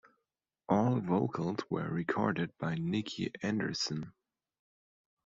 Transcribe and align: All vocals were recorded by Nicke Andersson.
All 0.67 0.99
vocals 0.99 1.59
were 1.69 1.87
recorded 1.87 2.57
by 2.57 2.73
Nicke 2.73 3.35
Andersson. 3.43 4.11